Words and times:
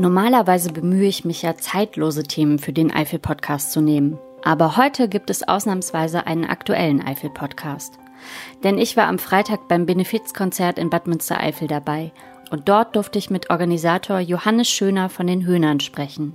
Normalerweise 0.00 0.72
bemühe 0.72 1.06
ich 1.06 1.26
mich 1.26 1.42
ja, 1.42 1.58
zeitlose 1.58 2.22
Themen 2.22 2.58
für 2.58 2.72
den 2.72 2.90
Eifel-Podcast 2.90 3.70
zu 3.70 3.82
nehmen. 3.82 4.18
Aber 4.42 4.78
heute 4.78 5.10
gibt 5.10 5.28
es 5.28 5.46
ausnahmsweise 5.46 6.26
einen 6.26 6.46
aktuellen 6.46 7.02
Eifel-Podcast. 7.02 7.98
Denn 8.64 8.78
ich 8.78 8.96
war 8.96 9.08
am 9.08 9.18
Freitag 9.18 9.68
beim 9.68 9.84
Benefizkonzert 9.84 10.78
in 10.78 10.88
Bad 10.88 11.06
Münstereifel 11.06 11.68
dabei 11.68 12.12
und 12.50 12.70
dort 12.70 12.96
durfte 12.96 13.18
ich 13.18 13.28
mit 13.28 13.50
Organisator 13.50 14.20
Johannes 14.20 14.70
Schöner 14.70 15.10
von 15.10 15.26
den 15.26 15.44
Höhnern 15.44 15.80
sprechen. 15.80 16.32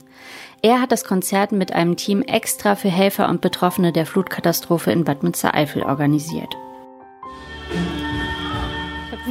Er 0.62 0.80
hat 0.80 0.92
das 0.92 1.04
Konzert 1.04 1.52
mit 1.52 1.74
einem 1.74 1.96
Team 1.96 2.22
extra 2.22 2.76
für 2.76 2.90
Helfer 2.90 3.30
und 3.30 3.42
Betroffene 3.42 3.92
der 3.92 4.06
Flutkatastrophe 4.06 4.92
in 4.92 5.06
Bad 5.06 5.24
Münstereifel 5.24 5.82
organisiert. 5.82 6.56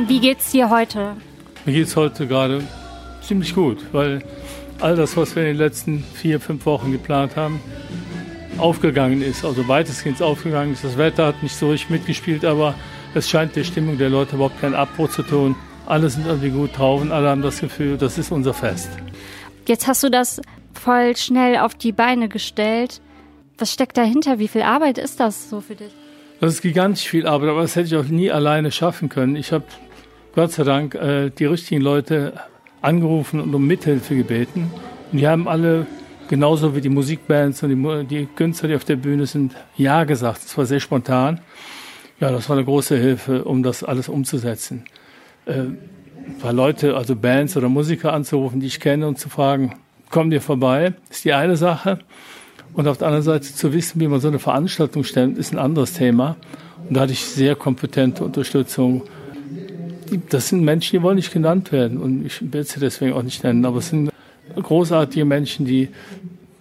Wie 0.08 0.18
geht's 0.18 0.50
dir 0.50 0.70
heute? 0.70 1.16
Mir 1.64 1.74
geht's 1.74 1.94
heute 1.94 2.26
gerade 2.26 2.64
ziemlich 3.26 3.54
gut, 3.54 3.78
weil 3.92 4.22
all 4.80 4.96
das, 4.96 5.16
was 5.16 5.34
wir 5.36 5.42
in 5.42 5.48
den 5.50 5.56
letzten 5.56 6.04
vier, 6.14 6.40
fünf 6.40 6.66
Wochen 6.66 6.92
geplant 6.92 7.36
haben, 7.36 7.60
aufgegangen 8.58 9.22
ist, 9.22 9.44
also 9.44 9.66
weitestgehend 9.68 10.22
aufgegangen 10.22 10.72
ist. 10.72 10.84
Das 10.84 10.96
Wetter 10.96 11.26
hat 11.26 11.42
nicht 11.42 11.56
so 11.56 11.70
richtig 11.70 11.90
mitgespielt, 11.90 12.44
aber 12.44 12.74
es 13.14 13.28
scheint 13.28 13.56
der 13.56 13.64
Stimmung 13.64 13.98
der 13.98 14.10
Leute 14.10 14.36
überhaupt 14.36 14.60
keinen 14.60 14.74
Abbruch 14.74 15.10
zu 15.10 15.22
tun. 15.22 15.56
Alle 15.86 16.08
sind 16.08 16.26
irgendwie 16.26 16.50
gut 16.50 16.76
drauf 16.78 17.02
und 17.02 17.12
alle 17.12 17.28
haben 17.28 17.42
das 17.42 17.60
Gefühl, 17.60 17.96
das 17.96 18.18
ist 18.18 18.32
unser 18.32 18.54
Fest. 18.54 18.90
Jetzt 19.66 19.86
hast 19.86 20.02
du 20.02 20.10
das 20.10 20.40
voll 20.72 21.16
schnell 21.16 21.58
auf 21.58 21.74
die 21.74 21.92
Beine 21.92 22.28
gestellt. 22.28 23.00
Was 23.58 23.72
steckt 23.72 23.96
dahinter? 23.96 24.38
Wie 24.38 24.48
viel 24.48 24.62
Arbeit 24.62 24.98
ist 24.98 25.20
das 25.20 25.48
so 25.50 25.60
für 25.60 25.74
dich? 25.74 25.92
Das 26.40 26.54
ist 26.54 26.62
gigantisch 26.62 27.08
viel 27.08 27.26
Arbeit, 27.26 27.50
aber 27.50 27.62
das 27.62 27.76
hätte 27.76 27.86
ich 27.86 27.96
auch 27.96 28.08
nie 28.08 28.30
alleine 28.30 28.72
schaffen 28.72 29.08
können. 29.08 29.36
Ich 29.36 29.52
habe 29.52 29.64
Gott 30.34 30.52
sei 30.52 30.64
Dank 30.64 30.94
äh, 30.94 31.30
die 31.30 31.44
richtigen 31.44 31.80
Leute 31.80 32.34
angerufen 32.84 33.40
und 33.40 33.54
um 33.54 33.66
Mithilfe 33.66 34.14
gebeten. 34.16 34.70
Und 35.10 35.18
die 35.18 35.26
haben 35.26 35.48
alle, 35.48 35.86
genauso 36.28 36.74
wie 36.76 36.80
die 36.80 36.88
Musikbands 36.88 37.62
und 37.62 37.70
die, 37.70 38.06
die 38.06 38.26
Künstler, 38.26 38.68
die 38.68 38.76
auf 38.76 38.84
der 38.84 38.96
Bühne 38.96 39.26
sind, 39.26 39.54
Ja 39.76 40.04
gesagt. 40.04 40.44
Das 40.44 40.56
war 40.56 40.66
sehr 40.66 40.80
spontan. 40.80 41.40
Ja, 42.20 42.30
das 42.30 42.48
war 42.48 42.56
eine 42.56 42.64
große 42.64 42.96
Hilfe, 42.96 43.44
um 43.44 43.62
das 43.62 43.82
alles 43.82 44.08
umzusetzen 44.08 44.84
äh, 45.46 45.64
paar 46.40 46.52
Leute, 46.52 46.96
also 46.96 47.16
Bands 47.16 47.56
oder 47.56 47.68
Musiker 47.68 48.12
anzurufen, 48.12 48.60
die 48.60 48.66
ich 48.66 48.80
kenne 48.80 49.06
und 49.06 49.18
zu 49.18 49.28
fragen, 49.28 49.74
kommen 50.10 50.30
dir 50.30 50.40
vorbei, 50.40 50.94
ist 51.10 51.24
die 51.24 51.32
eine 51.32 51.56
Sache. 51.56 51.98
Und 52.72 52.88
auf 52.88 52.98
der 52.98 53.06
anderen 53.08 53.24
Seite 53.24 53.54
zu 53.54 53.72
wissen, 53.72 54.00
wie 54.00 54.08
man 54.08 54.20
so 54.20 54.28
eine 54.28 54.38
Veranstaltung 54.38 55.04
stellt, 55.04 55.38
ist 55.38 55.52
ein 55.52 55.58
anderes 55.58 55.92
Thema. 55.92 56.36
Und 56.88 56.96
da 56.96 57.02
hatte 57.02 57.12
ich 57.12 57.24
sehr 57.24 57.54
kompetente 57.54 58.24
Unterstützung. 58.24 59.02
Das 60.30 60.48
sind 60.48 60.62
Menschen, 60.62 60.98
die 60.98 61.02
wollen 61.02 61.16
nicht 61.16 61.32
genannt 61.32 61.72
werden. 61.72 61.98
Und 61.98 62.26
ich 62.26 62.52
will 62.52 62.64
sie 62.64 62.80
deswegen 62.80 63.12
auch 63.12 63.22
nicht 63.22 63.44
nennen. 63.44 63.64
Aber 63.64 63.78
es 63.78 63.88
sind 63.88 64.10
großartige 64.56 65.24
Menschen, 65.24 65.66
die 65.66 65.88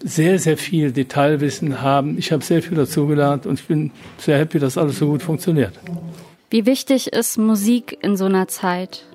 sehr, 0.03 0.37
sehr 0.39 0.57
viel 0.57 0.91
Detailwissen 0.91 1.81
haben. 1.81 2.17
Ich 2.17 2.31
habe 2.31 2.43
sehr 2.43 2.61
viel 2.61 2.75
dazugelernt 2.75 3.45
und 3.45 3.59
ich 3.59 3.67
bin 3.67 3.91
sehr 4.17 4.37
happy, 4.37 4.59
dass 4.59 4.77
alles 4.77 4.99
so 4.99 5.07
gut 5.07 5.23
funktioniert. 5.23 5.73
Wie 6.49 6.65
wichtig 6.65 7.13
ist 7.13 7.37
Musik 7.37 7.97
in 8.01 8.17
so 8.17 8.25
einer 8.25 8.47
Zeit? 8.47 9.05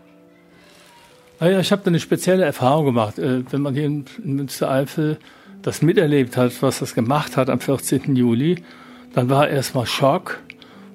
Naja, 1.40 1.60
ich 1.60 1.70
habe 1.70 1.82
da 1.84 1.88
eine 1.88 2.00
spezielle 2.00 2.44
Erfahrung 2.44 2.86
gemacht. 2.86 3.18
Äh, 3.18 3.42
wenn 3.52 3.60
man 3.60 3.74
hier 3.74 3.84
in 3.84 4.06
Münstereifel 4.24 5.18
das 5.62 5.82
miterlebt 5.82 6.36
hat, 6.36 6.62
was 6.62 6.80
das 6.80 6.94
gemacht 6.94 7.36
hat 7.36 7.50
am 7.50 7.60
14. 7.60 8.16
Juli, 8.16 8.56
dann 9.14 9.28
war 9.28 9.48
erstmal 9.48 9.86
Schock. 9.86 10.40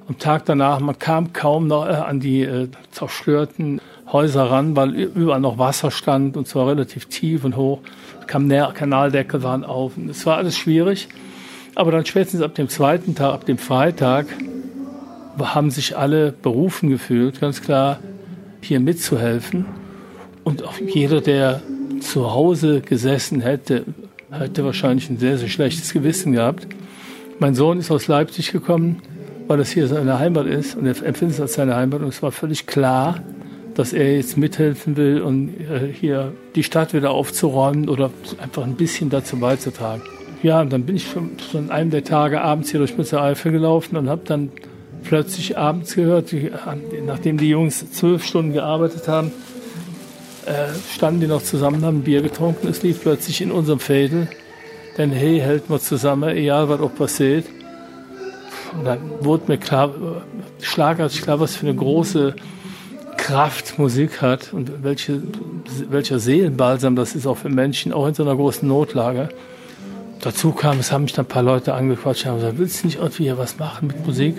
Am 0.07 0.19
Tag 0.19 0.45
danach, 0.45 0.79
man 0.81 0.99
kam 0.99 1.31
kaum 1.31 1.67
noch 1.67 1.87
äh, 1.87 1.91
an 1.91 2.19
die 2.19 2.41
äh, 2.41 2.67
zerstörten 2.91 3.79
Häuser 4.11 4.51
ran, 4.51 4.75
weil 4.75 4.93
überall 4.93 5.39
noch 5.39 5.57
Wasser 5.57 5.91
stand 5.91 6.35
und 6.35 6.47
zwar 6.47 6.67
relativ 6.67 7.05
tief 7.05 7.45
und 7.45 7.55
hoch. 7.55 7.79
Kanaldeckel 8.27 9.43
waren 9.43 9.63
auf. 9.63 9.93
Es 10.09 10.25
war 10.25 10.37
alles 10.37 10.57
schwierig. 10.57 11.07
Aber 11.75 11.91
dann 11.91 12.05
spätestens 12.05 12.41
ab 12.41 12.53
dem 12.55 12.69
zweiten 12.69 13.15
Tag, 13.15 13.33
ab 13.33 13.45
dem 13.45 13.57
Freitag, 13.57 14.27
haben 15.39 15.71
sich 15.71 15.97
alle 15.97 16.31
berufen 16.31 16.89
gefühlt, 16.89 17.39
ganz 17.39 17.61
klar 17.61 17.99
hier 18.61 18.79
mitzuhelfen. 18.79 19.65
Und 20.43 20.63
auch 20.63 20.77
jeder, 20.77 21.21
der 21.21 21.61
zu 22.01 22.31
Hause 22.31 22.81
gesessen 22.81 23.41
hätte, 23.41 23.85
hätte 24.29 24.65
wahrscheinlich 24.65 25.09
ein 25.09 25.17
sehr, 25.17 25.37
sehr 25.37 25.47
schlechtes 25.47 25.93
Gewissen 25.93 26.33
gehabt. 26.33 26.67
Mein 27.39 27.55
Sohn 27.55 27.79
ist 27.79 27.89
aus 27.89 28.07
Leipzig 28.07 28.51
gekommen, 28.51 29.01
weil 29.47 29.57
das 29.57 29.71
hier 29.71 29.87
seine 29.87 30.19
Heimat 30.19 30.47
ist 30.47 30.75
und 30.75 30.85
er 30.85 31.01
empfindet 31.03 31.35
es 31.35 31.41
als 31.41 31.53
seine 31.53 31.75
Heimat. 31.75 32.01
Und 32.01 32.09
es 32.09 32.21
war 32.23 32.31
völlig 32.31 32.65
klar, 32.65 33.21
dass 33.75 33.93
er 33.93 34.15
jetzt 34.15 34.37
mithelfen 34.37 34.97
will 34.97 35.21
und 35.21 35.49
äh, 35.49 35.91
hier 35.91 36.33
die 36.55 36.63
Stadt 36.63 36.93
wieder 36.93 37.11
aufzuräumen 37.11 37.89
oder 37.89 38.11
einfach 38.41 38.63
ein 38.63 38.75
bisschen 38.75 39.09
dazu 39.09 39.37
beizutragen. 39.37 40.03
Ja, 40.43 40.61
und 40.61 40.73
dann 40.73 40.83
bin 40.83 40.95
ich 40.95 41.09
schon, 41.09 41.31
an 41.53 41.71
einem 41.71 41.89
der 41.89 42.03
Tage 42.03 42.41
abends 42.41 42.69
hier 42.69 42.79
durch 42.79 43.13
Eifel 43.13 43.51
gelaufen 43.51 43.95
und 43.95 44.09
habe 44.09 44.21
dann 44.25 44.51
plötzlich 45.03 45.57
abends 45.57 45.95
gehört, 45.95 46.31
die, 46.31 46.51
nachdem 47.05 47.37
die 47.37 47.49
Jungs 47.49 47.91
zwölf 47.91 48.25
Stunden 48.25 48.53
gearbeitet 48.53 49.07
haben, 49.07 49.31
äh, 50.45 50.73
standen 50.93 51.21
die 51.21 51.27
noch 51.27 51.41
zusammen, 51.41 51.83
haben 51.85 52.01
Bier 52.01 52.21
getrunken. 52.21 52.67
Es 52.67 52.83
lief 52.83 53.01
plötzlich 53.01 53.41
in 53.41 53.51
unserem 53.51 53.79
Fädel. 53.79 54.27
Denn 54.97 55.11
hey, 55.11 55.39
hält 55.39 55.69
man 55.69 55.79
zusammen, 55.79 56.29
egal 56.35 56.69
was 56.69 56.79
auch 56.81 56.93
passiert. 56.93 57.45
Und 58.77 58.85
dann 58.85 58.99
wurde 59.21 59.43
mir 59.47 59.57
klar, 59.57 59.91
schlagartig 60.61 61.21
klar, 61.21 61.39
was 61.39 61.55
für 61.55 61.67
eine 61.67 61.75
große 61.75 62.35
Kraft 63.17 63.79
Musik 63.79 64.21
hat 64.21 64.53
und 64.53 64.83
welche, 64.83 65.21
welcher 65.89 66.19
Seelenbalsam 66.19 66.95
das 66.95 67.15
ist 67.15 67.25
auch 67.25 67.37
für 67.37 67.49
Menschen, 67.49 67.93
auch 67.93 68.07
in 68.07 68.13
so 68.13 68.23
einer 68.23 68.35
großen 68.35 68.67
Notlage. 68.67 69.29
Dazu 70.19 70.51
kam, 70.51 70.79
es 70.79 70.91
haben 70.91 71.03
mich 71.03 71.13
dann 71.13 71.25
ein 71.25 71.29
paar 71.29 71.43
Leute 71.43 71.73
angequatscht, 71.73 72.25
haben 72.25 72.37
gesagt, 72.37 72.57
willst 72.57 72.83
du 72.83 72.87
nicht 72.87 72.99
irgendwie 72.99 73.23
hier 73.23 73.37
was 73.37 73.59
machen 73.59 73.87
mit 73.87 74.05
Musik? 74.05 74.35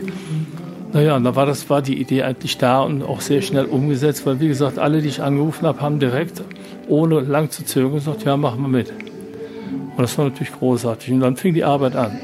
Naja, 0.93 1.16
und 1.16 1.25
da 1.25 1.34
war, 1.34 1.47
das, 1.47 1.69
war 1.71 1.83
die 1.83 2.01
Idee 2.01 2.22
eigentlich 2.22 2.56
da 2.56 2.83
und 2.83 3.03
auch 3.03 3.21
sehr 3.21 3.43
schnell 3.43 3.65
umgesetzt, 3.65 4.27
weil 4.27 4.39
wie 4.41 4.49
gesagt, 4.49 4.78
alle, 4.78 5.03
die 5.03 5.09
ich 5.09 5.22
angerufen 5.22 5.66
habe, 5.66 5.81
haben 5.81 5.99
direkt, 5.99 6.43
ohne 6.87 7.21
lang 7.21 7.51
zu 7.51 7.65
zögern, 7.65 7.95
gesagt, 7.95 8.25
ja, 8.25 8.37
machen 8.37 8.62
wir 8.62 8.69
mit. 8.69 8.91
Und 8.91 9.99
das 9.99 10.16
war 10.19 10.27
natürlich 10.27 10.53
großartig. 10.53 11.12
Und 11.12 11.21
dann 11.21 11.37
fing 11.37 11.55
die 11.55 11.65
Arbeit 11.65 11.97
an, 11.97 12.19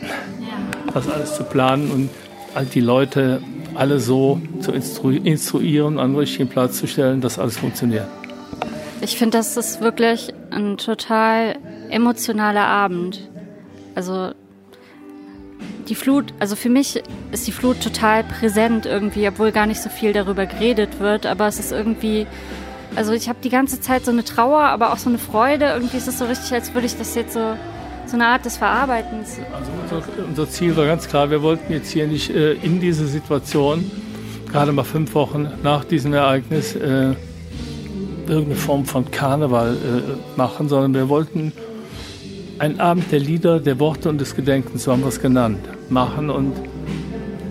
das 0.92 1.08
alles 1.08 1.34
zu 1.34 1.44
planen 1.44 1.90
und 1.90 2.10
halt 2.54 2.74
die 2.74 2.80
Leute 2.80 3.42
alle 3.74 4.00
so 4.00 4.40
zu 4.60 4.72
instru 4.72 5.10
instruieren, 5.10 5.98
an 5.98 6.12
den 6.12 6.18
richtigen 6.18 6.48
Platz 6.48 6.78
zu 6.78 6.86
stellen, 6.86 7.20
dass 7.20 7.38
alles 7.38 7.58
funktioniert. 7.58 8.08
Ich 9.00 9.16
finde, 9.16 9.38
das 9.38 9.56
ist 9.56 9.80
wirklich 9.80 10.34
ein 10.50 10.76
total 10.76 11.56
emotionaler 11.88 12.66
Abend. 12.66 13.30
Also 13.94 14.32
die 15.88 15.94
Flut, 15.94 16.32
also 16.38 16.54
für 16.54 16.68
mich 16.68 17.02
ist 17.32 17.46
die 17.46 17.52
Flut 17.52 17.80
total 17.80 18.24
präsent 18.24 18.86
irgendwie, 18.86 19.26
obwohl 19.26 19.52
gar 19.52 19.66
nicht 19.66 19.80
so 19.80 19.88
viel 19.88 20.12
darüber 20.12 20.46
geredet 20.46 21.00
wird, 21.00 21.26
aber 21.26 21.48
es 21.48 21.58
ist 21.58 21.72
irgendwie, 21.72 22.26
also 22.94 23.12
ich 23.12 23.28
habe 23.28 23.38
die 23.42 23.48
ganze 23.48 23.80
Zeit 23.80 24.04
so 24.04 24.10
eine 24.10 24.24
Trauer, 24.24 24.60
aber 24.60 24.92
auch 24.92 24.98
so 24.98 25.08
eine 25.08 25.18
Freude. 25.18 25.66
Irgendwie 25.66 25.96
ist 25.96 26.08
es 26.08 26.18
so 26.18 26.26
richtig, 26.26 26.52
als 26.52 26.74
würde 26.74 26.86
ich 26.86 26.96
das 26.96 27.14
jetzt 27.14 27.32
so, 27.32 27.56
so 28.10 28.16
eine 28.16 28.26
Art 28.26 28.44
des 28.44 28.56
Verarbeitens. 28.56 29.38
Also 29.54 29.70
unser, 29.82 30.28
unser 30.28 30.48
Ziel 30.48 30.76
war 30.76 30.86
ganz 30.86 31.06
klar, 31.08 31.30
wir 31.30 31.42
wollten 31.42 31.72
jetzt 31.72 31.90
hier 31.90 32.06
nicht 32.06 32.30
äh, 32.30 32.54
in 32.54 32.80
diese 32.80 33.06
Situation, 33.06 33.88
gerade 34.50 34.72
mal 34.72 34.84
fünf 34.84 35.14
Wochen 35.14 35.48
nach 35.62 35.84
diesem 35.84 36.12
Ereignis, 36.12 36.74
äh, 36.74 37.14
irgendeine 38.26 38.56
Form 38.56 38.84
von 38.84 39.10
Karneval 39.10 39.74
äh, 39.74 40.36
machen, 40.36 40.68
sondern 40.68 40.94
wir 40.94 41.08
wollten 41.08 41.52
ein 42.58 42.80
Abend 42.80 43.10
der 43.12 43.20
Lieder, 43.20 43.60
der 43.60 43.78
Worte 43.78 44.08
und 44.08 44.20
des 44.20 44.34
Gedenkens, 44.34 44.84
so 44.84 44.92
haben 44.92 45.02
wir 45.02 45.08
es 45.08 45.20
genannt, 45.20 45.60
machen. 45.88 46.30
Und 46.30 46.52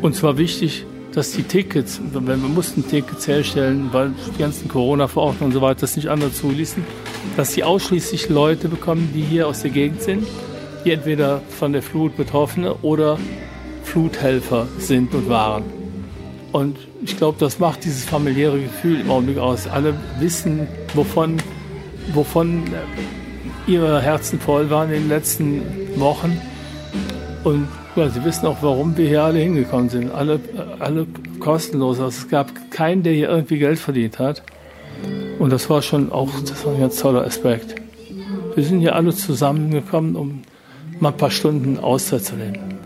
uns 0.02 0.22
war 0.22 0.38
wichtig, 0.38 0.86
dass 1.14 1.32
die 1.32 1.44
Tickets, 1.44 2.00
wir 2.12 2.38
mussten 2.38 2.88
Tickets 2.88 3.28
herstellen, 3.28 3.90
weil 3.92 4.12
die 4.36 4.40
ganzen 4.40 4.68
Corona-Verordnungen 4.68 5.54
und 5.54 5.54
so 5.54 5.62
weiter 5.62 5.82
das 5.82 5.96
nicht 5.96 6.08
anders 6.10 6.38
zuließen, 6.38 6.84
dass 7.36 7.54
die 7.54 7.64
ausschließlich 7.64 8.30
Leute 8.30 8.70
bekommen, 8.70 9.12
die 9.14 9.22
hier 9.22 9.48
aus 9.48 9.62
der 9.62 9.72
Gegend 9.72 10.02
sind, 10.02 10.28
die 10.86 10.92
entweder 10.92 11.42
von 11.50 11.74
der 11.74 11.82
Flut 11.82 12.16
Betroffene 12.16 12.76
oder 12.76 13.18
Fluthelfer 13.84 14.68
sind 14.78 15.14
und 15.16 15.30
waren. 15.30 15.64
Und 16.52 16.78
ich 17.04 17.18
glaube, 17.18 17.38
das 17.40 17.60
macht 17.60 17.86
dieses 17.86 18.06
familiäre 18.06 18.60
Gefühl 18.60 19.02
im 19.02 19.10
Augenblick 19.10 19.38
aus. 19.38 19.68
Alle 19.68 19.94
wissen, 20.20 20.68
wovon, 20.94 21.38
wovon 22.14 22.64
ihre 23.68 24.02
Herzen 24.02 24.40
voll 24.40 24.70
waren 24.70 24.90
in 24.92 25.02
den 25.02 25.10
letzten 25.10 25.62
Wochen. 25.96 26.40
Und 27.44 27.68
ja, 28.00 28.10
sie 28.10 28.24
wissen 28.24 28.46
auch, 28.46 28.58
warum 28.62 28.96
wir 28.98 29.08
hier 29.08 29.24
alle 29.24 29.40
hingekommen 29.40 29.90
sind. 29.90 30.12
Alle, 30.12 30.40
alle 30.80 31.06
kostenlos. 31.40 32.00
Also 32.00 32.18
es 32.18 32.30
gab 32.30 32.72
keinen, 32.72 33.04
der 33.04 33.14
hier 33.14 33.30
irgendwie 33.30 33.60
Geld 33.60 33.80
verdient 33.80 34.20
hat. 34.20 34.42
Und 35.38 35.52
das 35.52 35.70
war 35.70 35.82
schon 35.82 36.12
auch 36.12 36.30
das 36.42 36.66
war 36.66 36.74
ein 36.74 36.80
ganz 36.80 36.98
toller 36.98 37.26
Aspekt. 37.26 37.76
Wir 38.56 38.64
sind 38.64 38.80
hier 38.80 38.96
alle 38.96 39.14
zusammengekommen, 39.14 40.16
um 40.16 40.42
mal 41.00 41.10
ein 41.10 41.18
paar 41.18 41.32
Stunden 41.32 41.78
Auszeit 41.78 42.24
zu 42.24 42.36
nehmen 42.36 42.80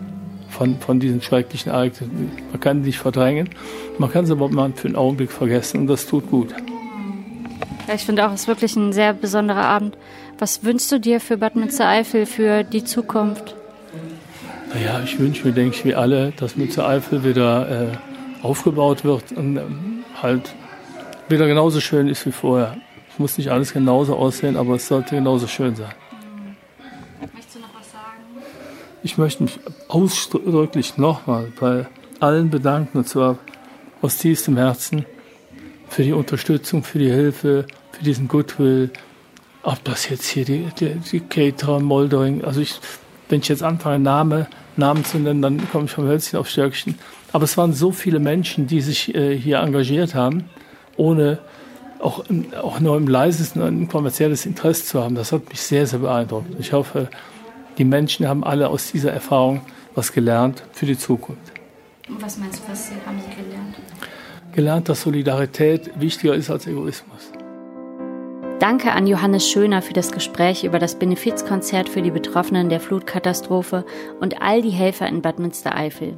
von, 0.49 0.77
von 0.79 0.99
diesen 0.99 1.21
schrecklichen 1.21 1.71
Ereignissen. 1.71 2.31
Man 2.51 2.59
kann 2.59 2.81
die 2.81 2.87
nicht 2.87 2.99
verdrängen, 2.99 3.49
man 3.97 4.11
kann 4.11 4.25
sie 4.25 4.33
aber 4.33 4.49
mal 4.49 4.71
für 4.75 4.87
einen 4.87 4.95
Augenblick 4.95 5.31
vergessen 5.31 5.81
und 5.81 5.87
das 5.87 6.05
tut 6.05 6.29
gut. 6.29 6.53
Ja, 7.87 7.95
ich 7.95 8.05
finde 8.05 8.27
auch, 8.27 8.33
es 8.33 8.41
ist 8.41 8.47
wirklich 8.47 8.75
ein 8.75 8.93
sehr 8.93 9.13
besonderer 9.13 9.65
Abend. 9.65 9.97
Was 10.37 10.63
wünschst 10.63 10.91
du 10.91 10.99
dir 10.99 11.19
für 11.19 11.37
Bad 11.37 11.55
Münstereifel, 11.55 12.25
für 12.25 12.63
die 12.63 12.83
Zukunft? 12.83 13.55
Naja, 14.73 15.01
ich 15.03 15.19
wünsche 15.19 15.45
mir, 15.47 15.53
denke 15.53 15.75
ich, 15.75 15.85
wie 15.85 15.93
alle, 15.93 16.31
dass 16.31 16.55
Münstereifel 16.55 17.23
wieder 17.23 17.91
äh, 17.91 17.97
aufgebaut 18.41 19.03
wird 19.03 19.31
und 19.31 19.57
ähm, 19.57 20.03
halt 20.19 20.55
wieder 21.29 21.45
genauso 21.47 21.79
schön 21.79 22.07
ist 22.07 22.25
wie 22.25 22.31
vorher. 22.31 22.77
Es 23.11 23.19
muss 23.19 23.37
nicht 23.37 23.51
alles 23.51 23.73
genauso 23.73 24.15
aussehen, 24.15 24.57
aber 24.57 24.75
es 24.75 24.87
sollte 24.87 25.15
genauso 25.15 25.45
schön 25.45 25.75
sein. 25.75 25.93
Möchtest 27.21 27.55
du 27.55 27.59
noch 27.59 27.67
was 27.75 27.91
sagen? 27.91 28.23
Ich 29.03 29.19
möchte 29.19 29.43
mich 29.43 29.59
ausdrücklich 29.89 30.97
nochmal 30.97 31.53
bei 31.59 31.85
allen 32.19 32.49
bedanken, 32.49 32.97
und 32.97 33.07
zwar 33.07 33.37
aus 34.01 34.17
tiefstem 34.17 34.57
Herzen, 34.57 35.05
für 35.87 36.01
die 36.01 36.13
Unterstützung, 36.13 36.83
für 36.83 36.97
die 36.97 37.11
Hilfe, 37.11 37.67
für 37.91 38.03
diesen 38.03 38.27
Goodwill. 38.27 38.89
Ob 39.61 39.83
das 39.83 40.09
jetzt 40.09 40.25
hier 40.25 40.45
die, 40.45 40.67
die, 40.79 40.95
die 40.95 41.19
Caterer, 41.19 41.79
Moldering, 41.79 42.43
also 42.43 42.59
ich, 42.59 42.79
wenn 43.33 43.41
ich 43.41 43.47
jetzt 43.47 43.63
anfange, 43.63 43.97
Name, 43.97 44.45
Namen 44.77 45.03
zu 45.03 45.17
nennen, 45.17 45.41
dann 45.41 45.71
komme 45.71 45.85
ich 45.85 45.91
vom 45.91 46.05
Hölzchen 46.05 46.37
auf 46.37 46.47
Stöckchen. 46.47 46.99
Aber 47.31 47.45
es 47.45 47.57
waren 47.57 47.73
so 47.73 47.91
viele 47.91 48.19
Menschen, 48.19 48.67
die 48.67 48.79
sich 48.79 49.15
äh, 49.15 49.35
hier 49.35 49.57
engagiert 49.57 50.13
haben, 50.13 50.43
ohne 50.97 51.39
auch, 51.99 52.25
auch 52.61 52.79
nur 52.79 52.95
im 52.95 53.07
leisesten 53.07 53.63
ein 53.63 53.87
kommerzielles 53.87 54.45
Interesse 54.45 54.85
zu 54.85 55.03
haben. 55.03 55.15
Das 55.15 55.31
hat 55.31 55.49
mich 55.49 55.61
sehr, 55.61 55.87
sehr 55.87 55.97
beeindruckt. 55.97 56.59
Ich 56.59 56.73
hoffe, 56.73 57.07
die 57.79 57.85
Menschen 57.85 58.27
haben 58.27 58.43
alle 58.43 58.69
aus 58.69 58.91
dieser 58.91 59.11
Erfahrung 59.11 59.61
was 59.95 60.11
gelernt 60.11 60.61
für 60.71 60.85
die 60.85 60.97
Zukunft. 60.97 61.41
Und 62.07 62.21
was 62.21 62.37
meinst 62.37 62.59
du, 62.59 62.71
was 62.71 62.91
haben 63.07 63.17
sie 63.19 63.35
gelernt? 63.35 63.75
Gelernt, 64.51 64.89
dass 64.89 65.01
Solidarität 65.01 65.89
wichtiger 65.99 66.35
ist 66.35 66.51
als 66.51 66.67
Egoismus. 66.67 67.31
Danke 68.63 68.93
an 68.93 69.07
Johannes 69.07 69.49
Schöner 69.49 69.81
für 69.81 69.91
das 69.91 70.13
Gespräch 70.13 70.63
über 70.63 70.79
das 70.79 70.97
Benefizkonzert 70.97 71.89
für 71.89 72.01
die 72.01 72.11
Betroffenen 72.11 72.69
der 72.69 72.79
Flutkatastrophe 72.79 73.85
und 74.21 74.41
all 74.41 74.61
die 74.61 74.69
Helfer 74.69 75.05
in 75.05 75.21
Bad 75.21 75.37
Münstereifel. 75.37 76.13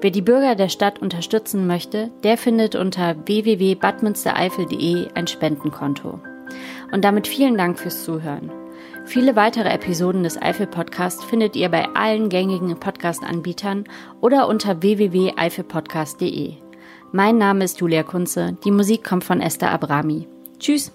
Wer 0.00 0.10
die 0.10 0.22
Bürger 0.22 0.54
der 0.54 0.70
Stadt 0.70 1.02
unterstützen 1.02 1.66
möchte, 1.66 2.10
der 2.22 2.38
findet 2.38 2.74
unter 2.74 3.16
www.badmünstereifel.de 3.26 5.08
ein 5.12 5.26
Spendenkonto. 5.26 6.20
Und 6.90 7.04
damit 7.04 7.28
vielen 7.28 7.58
Dank 7.58 7.78
fürs 7.78 8.02
Zuhören. 8.02 8.50
Viele 9.04 9.36
weitere 9.36 9.68
Episoden 9.68 10.22
des 10.22 10.40
Eifel 10.40 10.66
Podcast 10.66 11.22
findet 11.22 11.54
ihr 11.54 11.68
bei 11.68 11.86
allen 11.94 12.30
gängigen 12.30 12.80
Podcast-Anbietern 12.80 13.84
oder 14.22 14.48
unter 14.48 14.80
www.eifelpodcast.de. 14.80 16.54
Mein 17.12 17.36
Name 17.36 17.62
ist 17.62 17.78
Julia 17.78 18.04
Kunze. 18.04 18.56
Die 18.64 18.70
Musik 18.70 19.04
kommt 19.04 19.24
von 19.24 19.42
Esther 19.42 19.70
Abrami. 19.70 20.26
Tschüss! 20.58 20.90